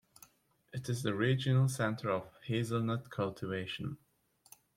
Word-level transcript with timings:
It 0.73 0.89
is 0.89 1.03
the 1.03 1.13
regional 1.13 1.67
center 1.69 2.09
of 2.09 2.27
hazelnut 2.47 3.11
cultivation. 3.11 3.99